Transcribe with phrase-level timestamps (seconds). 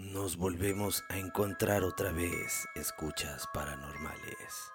[0.00, 4.72] Nos volvemos a encontrar otra vez, escuchas paranormales.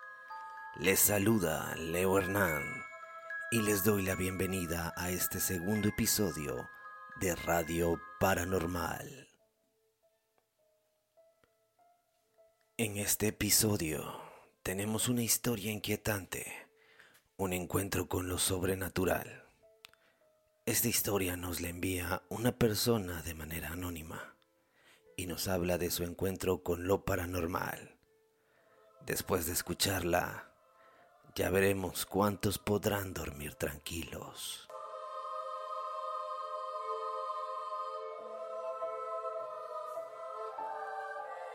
[0.77, 2.63] Les saluda Leo Hernán
[3.49, 6.69] y les doy la bienvenida a este segundo episodio
[7.19, 9.27] de Radio Paranormal.
[12.77, 14.21] En este episodio
[14.61, 16.45] tenemos una historia inquietante,
[17.35, 19.43] un encuentro con lo sobrenatural.
[20.67, 24.34] Esta historia nos la envía una persona de manera anónima
[25.17, 27.97] y nos habla de su encuentro con lo paranormal.
[29.05, 30.51] Después de escucharla,
[31.35, 34.67] ya veremos cuántos podrán dormir tranquilos.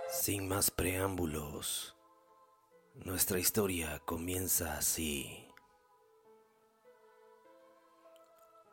[0.08, 1.97] Sin más preámbulos,
[2.95, 5.47] nuestra historia comienza así.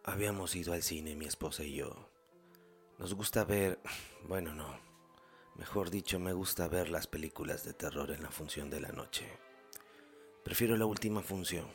[0.03, 2.09] Habíamos ido al cine mi esposa y yo.
[2.97, 3.79] Nos gusta ver,
[4.27, 4.79] bueno no,
[5.55, 9.27] mejor dicho, me gusta ver las películas de terror en la función de la noche.
[10.43, 11.67] Prefiero la última función,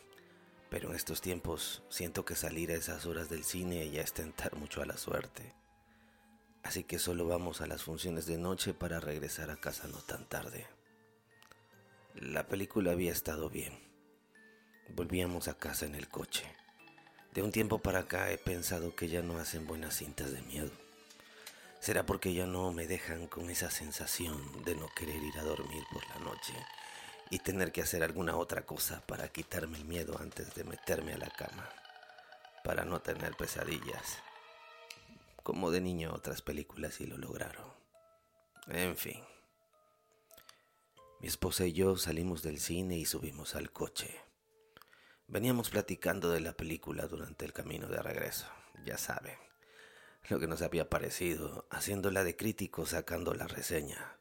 [0.69, 4.57] pero en estos tiempos siento que salir a esas horas del cine ya es tentar
[4.57, 5.55] mucho a la suerte.
[6.65, 10.29] Así que solo vamos a las funciones de noche para regresar a casa no tan
[10.29, 10.67] tarde.
[12.17, 13.79] La película había estado bien.
[14.89, 16.45] Volvíamos a casa en el coche.
[17.33, 20.82] De un tiempo para acá he pensado que ya no hacen buenas cintas de miedo.
[21.83, 25.83] Será porque ya no me dejan con esa sensación de no querer ir a dormir
[25.93, 26.55] por la noche
[27.29, 31.19] y tener que hacer alguna otra cosa para quitarme el miedo antes de meterme a
[31.19, 31.69] la cama,
[32.63, 34.19] para no tener pesadillas.
[35.43, 37.67] Como de niño otras películas sí lo lograron.
[38.69, 39.21] En fin.
[41.19, 44.21] Mi esposa y yo salimos del cine y subimos al coche.
[45.27, 48.47] Veníamos platicando de la película durante el camino de regreso,
[48.85, 49.37] ya saben
[50.29, 54.19] lo que nos había parecido, haciéndola de crítico, sacando la reseña,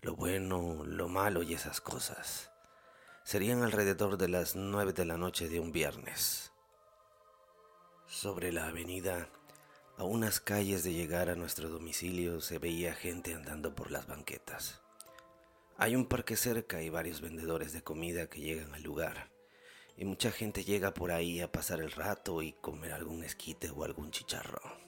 [0.00, 2.50] lo bueno, lo malo y esas cosas.
[3.22, 6.52] Serían alrededor de las nueve de la noche de un viernes.
[8.06, 9.28] Sobre la avenida,
[9.96, 14.82] a unas calles de llegar a nuestro domicilio, se veía gente andando por las banquetas.
[15.76, 19.30] Hay un parque cerca y varios vendedores de comida que llegan al lugar.
[19.96, 23.84] Y mucha gente llega por ahí a pasar el rato y comer algún esquite o
[23.84, 24.83] algún chicharrón.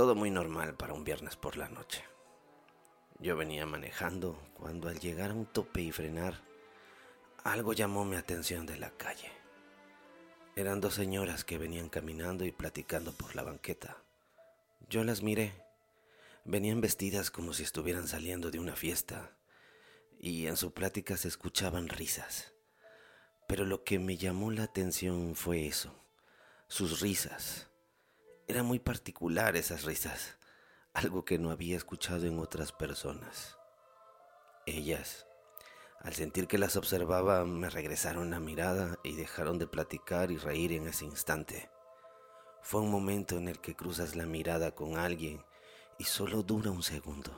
[0.00, 2.02] Todo muy normal para un viernes por la noche.
[3.18, 6.40] Yo venía manejando cuando al llegar a un tope y frenar,
[7.44, 9.30] algo llamó mi atención de la calle.
[10.56, 13.98] Eran dos señoras que venían caminando y platicando por la banqueta.
[14.88, 15.52] Yo las miré.
[16.46, 19.36] Venían vestidas como si estuvieran saliendo de una fiesta
[20.18, 22.54] y en su plática se escuchaban risas.
[23.46, 25.94] Pero lo que me llamó la atención fue eso,
[26.68, 27.69] sus risas
[28.50, 30.36] eran muy particular esas risas,
[30.92, 33.56] algo que no había escuchado en otras personas.
[34.66, 35.24] Ellas,
[36.00, 40.72] al sentir que las observaba, me regresaron la mirada y dejaron de platicar y reír
[40.72, 41.70] en ese instante.
[42.60, 45.44] Fue un momento en el que cruzas la mirada con alguien
[45.98, 47.30] y solo dura un segundo.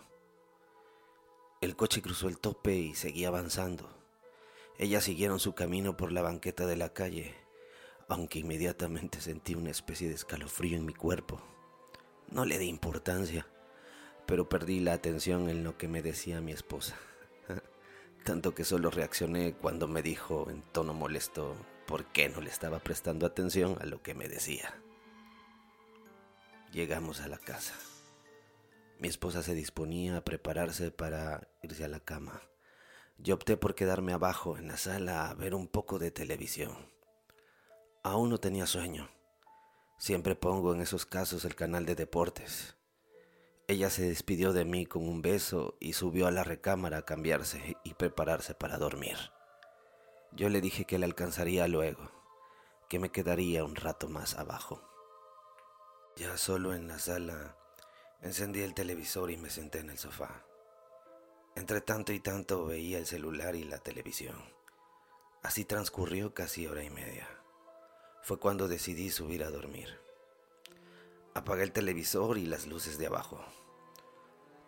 [1.60, 3.86] El coche cruzó el tope y seguía avanzando.
[4.78, 7.41] Ellas siguieron su camino por la banqueta de la calle
[8.08, 11.40] aunque inmediatamente sentí una especie de escalofrío en mi cuerpo.
[12.30, 13.46] No le di importancia,
[14.26, 16.96] pero perdí la atención en lo que me decía mi esposa.
[18.24, 22.78] Tanto que solo reaccioné cuando me dijo en tono molesto por qué no le estaba
[22.78, 24.74] prestando atención a lo que me decía.
[26.72, 27.74] Llegamos a la casa.
[28.98, 32.40] Mi esposa se disponía a prepararse para irse a la cama.
[33.18, 36.91] Yo opté por quedarme abajo en la sala a ver un poco de televisión.
[38.04, 39.08] Aún no tenía sueño.
[39.96, 42.74] Siempre pongo en esos casos el canal de deportes.
[43.68, 47.76] Ella se despidió de mí con un beso y subió a la recámara a cambiarse
[47.84, 49.16] y prepararse para dormir.
[50.32, 52.10] Yo le dije que la alcanzaría luego,
[52.88, 54.82] que me quedaría un rato más abajo.
[56.16, 57.56] Ya solo en la sala,
[58.20, 60.44] encendí el televisor y me senté en el sofá.
[61.54, 64.42] Entre tanto y tanto veía el celular y la televisión.
[65.44, 67.41] Así transcurrió casi hora y media
[68.22, 69.98] fue cuando decidí subir a dormir.
[71.34, 73.44] Apagué el televisor y las luces de abajo.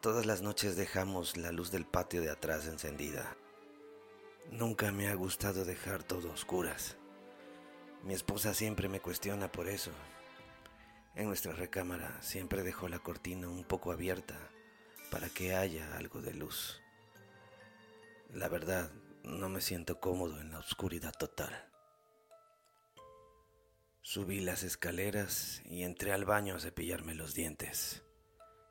[0.00, 3.36] Todas las noches dejamos la luz del patio de atrás encendida.
[4.50, 6.96] Nunca me ha gustado dejar todo a oscuras.
[8.02, 9.90] Mi esposa siempre me cuestiona por eso.
[11.14, 14.36] En nuestra recámara siempre dejo la cortina un poco abierta
[15.10, 16.82] para que haya algo de luz.
[18.32, 18.90] La verdad,
[19.22, 21.73] no me siento cómodo en la oscuridad total.
[24.06, 28.02] Subí las escaleras y entré al baño a cepillarme los dientes.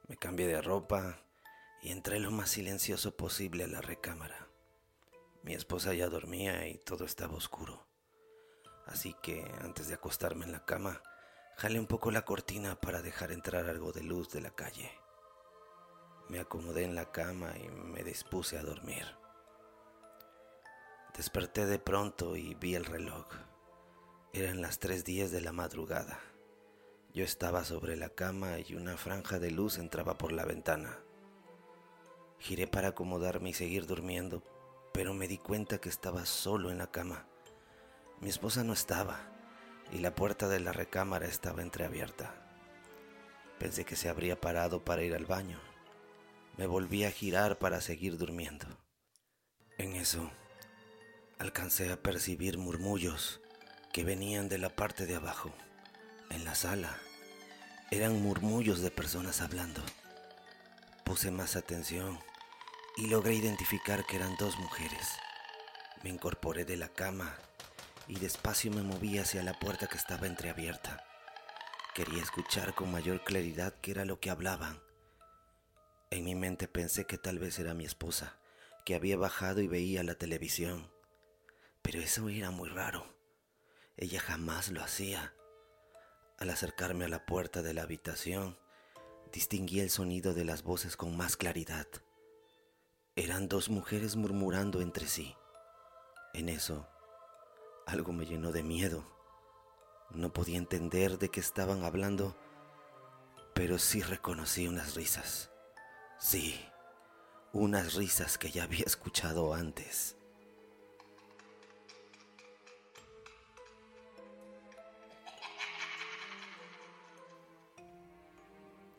[0.08, 1.26] Me cambié de ropa
[1.82, 4.48] y entré lo más silencioso posible a la recámara.
[5.42, 7.88] Mi esposa ya dormía y todo estaba oscuro.
[8.86, 11.02] Así que antes de acostarme en la cama,
[11.58, 14.92] jalé un poco la cortina para dejar entrar algo de luz de la calle.
[16.30, 19.08] Me acomodé en la cama y me dispuse a dormir.
[21.18, 23.26] Desperté de pronto y vi el reloj.
[24.36, 26.20] Eran las tres días de la madrugada.
[27.14, 30.98] Yo estaba sobre la cama y una franja de luz entraba por la ventana.
[32.40, 34.42] Giré para acomodarme y seguir durmiendo,
[34.92, 37.28] pero me di cuenta que estaba solo en la cama.
[38.22, 39.20] Mi esposa no estaba
[39.92, 42.34] y la puerta de la recámara estaba entreabierta.
[43.60, 45.60] Pensé que se habría parado para ir al baño.
[46.58, 48.66] Me volví a girar para seguir durmiendo.
[49.78, 50.32] En eso,
[51.38, 53.43] alcancé a percibir murmullos
[53.94, 55.54] que venían de la parte de abajo,
[56.30, 56.98] en la sala.
[57.92, 59.82] Eran murmullos de personas hablando.
[61.06, 62.20] Puse más atención
[62.98, 65.08] y logré identificar que eran dos mujeres.
[66.04, 67.38] Me incorporé de la cama
[68.10, 71.06] y despacio me moví hacia la puerta que estaba entreabierta.
[71.96, 74.82] Quería escuchar con mayor claridad qué era lo que hablaban
[76.14, 78.38] en mi mente pensé que tal vez era mi esposa,
[78.86, 80.92] que había bajado y veía la televisión.
[81.82, 83.13] Pero eso era muy raro.
[83.98, 85.34] Ella jamás lo hacía.
[86.40, 88.58] Al acercarme a la puerta de la habitación,
[89.32, 91.88] distinguí el sonido de las voces con más claridad.
[93.16, 95.36] Eran dos mujeres murmurando entre sí.
[96.34, 96.88] En eso,
[97.86, 99.06] algo me llenó de miedo.
[100.10, 102.36] No podía entender de qué estaban hablando,
[103.54, 105.52] pero sí reconocí unas risas.
[106.20, 106.60] Sí,
[107.52, 110.18] unas risas que ya había escuchado antes.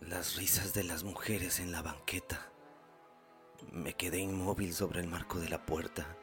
[0.08, 2.50] Las risas de las mujeres en la banqueta.
[3.72, 6.16] Me quedé inmóvil sobre el marco de la puerta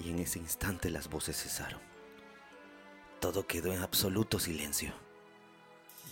[0.00, 1.80] y en ese instante las voces cesaron.
[3.20, 4.92] Todo quedó en absoluto silencio.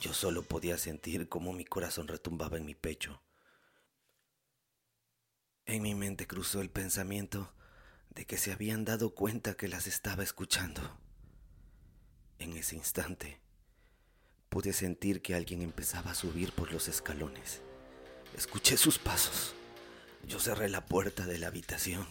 [0.00, 3.20] Yo solo podía sentir cómo mi corazón retumbaba en mi pecho
[5.66, 7.52] en mi mente cruzó el pensamiento
[8.10, 10.80] de que se habían dado cuenta que las estaba escuchando.
[12.38, 13.40] En ese instante,
[14.56, 17.60] pude sentir que alguien empezaba a subir por los escalones.
[18.38, 19.54] Escuché sus pasos.
[20.26, 22.06] Yo cerré la puerta de la habitación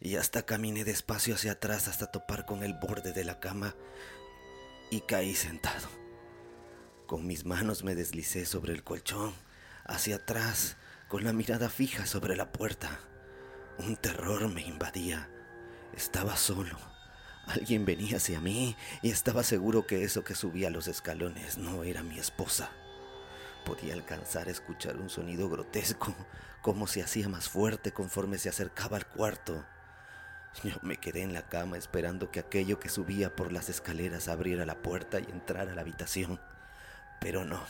[0.00, 3.76] y hasta caminé despacio hacia atrás hasta topar con el borde de la cama
[4.90, 5.86] y caí sentado.
[7.06, 9.32] Con mis manos me deslicé sobre el colchón,
[9.84, 12.98] hacia atrás, con la mirada fija sobre la puerta.
[13.78, 15.30] Un terror me invadía.
[15.94, 16.95] Estaba solo.
[17.46, 22.02] Alguien venía hacia mí y estaba seguro que eso que subía los escalones no era
[22.02, 22.70] mi esposa.
[23.64, 26.14] Podía alcanzar a escuchar un sonido grotesco,
[26.60, 29.64] como se hacía más fuerte conforme se acercaba al cuarto.
[30.64, 34.66] Yo me quedé en la cama esperando que aquello que subía por las escaleras abriera
[34.66, 36.40] la puerta y entrara a la habitación.
[37.20, 37.62] Pero no.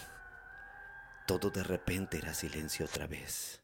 [1.26, 3.62] Todo de repente era silencio otra vez.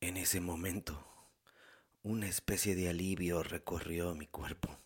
[0.00, 1.11] En ese momento,
[2.04, 4.76] una especie de alivio recorrió mi cuerpo.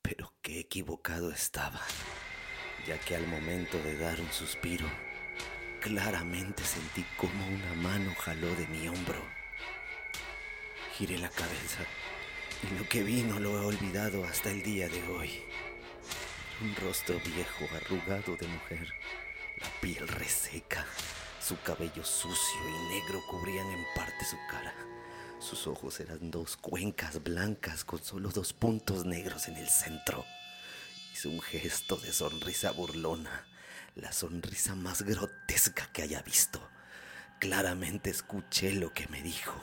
[0.00, 1.82] Pero qué equivocado estaba,
[2.86, 4.86] ya que al momento de dar un suspiro,
[5.82, 9.22] claramente sentí como una mano jaló de mi hombro.
[10.94, 11.84] Giré la cabeza
[12.62, 15.42] y lo que vi no lo he olvidado hasta el día de hoy.
[16.62, 18.88] Un rostro viejo, arrugado de mujer,
[19.58, 20.86] la piel reseca,
[21.40, 24.74] su cabello sucio y negro cubrían en parte su cara.
[25.40, 30.24] Sus ojos eran dos cuencas blancas con solo dos puntos negros en el centro.
[31.12, 33.46] Hizo un gesto de sonrisa burlona,
[33.94, 36.60] la sonrisa más grotesca que haya visto.
[37.38, 39.60] Claramente escuché lo que me dijo.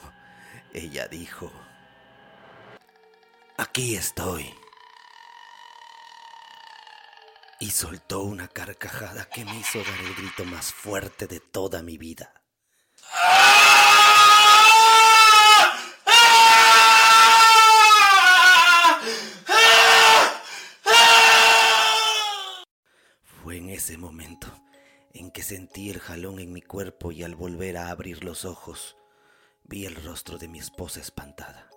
[0.72, 1.52] Ella dijo,
[3.58, 4.52] aquí estoy
[7.60, 11.98] y soltó una carcajada que me hizo dar el grito más fuerte de toda mi
[11.98, 12.32] vida.
[23.56, 24.48] En ese momento
[25.14, 28.98] en que sentí el jalón en mi cuerpo y al volver a abrir los ojos,
[29.64, 31.70] vi el rostro de mi esposa espantada,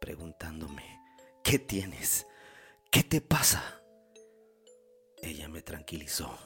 [0.00, 1.00] preguntándome,
[1.42, 2.28] ¿qué tienes?
[2.92, 3.82] ¿Qué te pasa?
[5.20, 6.38] Ella me tranquilizó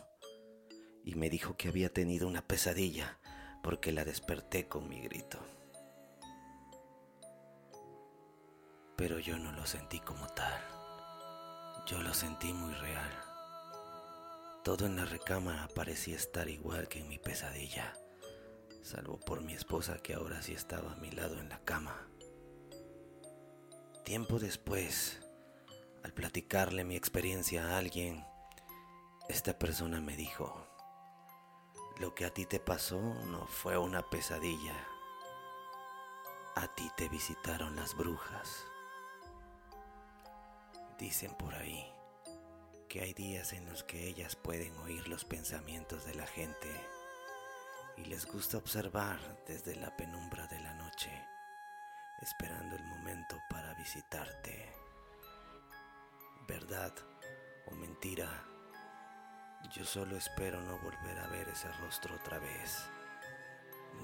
[1.04, 3.18] y me dijo que había tenido una pesadilla
[3.62, 5.38] porque la desperté con mi grito.
[8.96, 10.58] Pero yo no lo sentí como tal.
[11.86, 13.35] Yo lo sentí muy real.
[14.66, 17.92] Todo en la recámara parecía estar igual que en mi pesadilla,
[18.82, 22.08] salvo por mi esposa que ahora sí estaba a mi lado en la cama.
[24.04, 25.20] Tiempo después,
[26.02, 28.26] al platicarle mi experiencia a alguien,
[29.28, 30.66] esta persona me dijo,
[32.00, 34.74] lo que a ti te pasó no fue una pesadilla,
[36.56, 38.64] a ti te visitaron las brujas.
[40.98, 41.95] Dicen por ahí
[42.88, 46.68] que hay días en los que ellas pueden oír los pensamientos de la gente
[47.96, 51.10] y les gusta observar desde la penumbra de la noche,
[52.20, 54.72] esperando el momento para visitarte.
[56.46, 56.92] ¿Verdad
[57.66, 58.28] o mentira?
[59.72, 62.88] Yo solo espero no volver a ver ese rostro otra vez,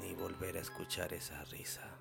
[0.00, 1.98] ni volver a escuchar esa risa.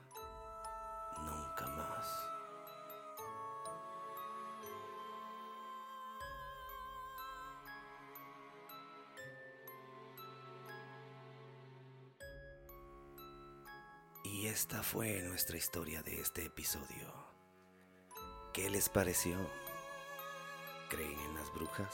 [14.42, 17.14] Y esta fue nuestra historia de este episodio.
[18.54, 19.38] ¿Qué les pareció?
[20.90, 21.94] ¿Creen en las brujas?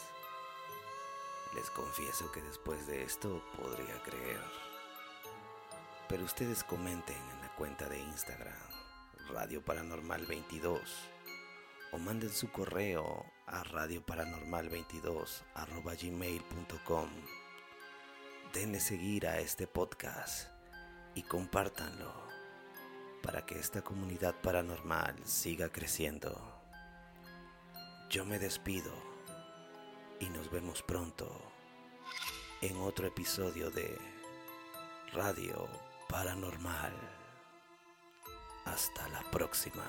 [1.53, 4.39] Les confieso que después de esto podría creer.
[6.07, 8.55] Pero ustedes comenten en la cuenta de Instagram,
[9.27, 10.79] Radio Paranormal 22,
[11.91, 15.43] o manden su correo a radioparanormal22
[16.01, 17.09] gmail.com.
[18.53, 20.47] Denle seguir a este podcast
[21.13, 22.26] y compártanlo
[23.27, 26.33] para que esta comunidad paranormal siga creciendo.
[28.09, 28.93] Yo me despido
[30.21, 31.29] y nos vemos pronto
[32.61, 33.97] en otro episodio de
[35.11, 35.67] Radio
[36.07, 36.93] Paranormal.
[38.63, 39.83] Hasta la próxima.